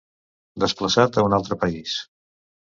[0.63, 1.95] Desplaçat a un altre país.